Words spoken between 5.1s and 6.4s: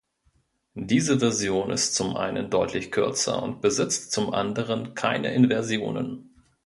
Inversionen.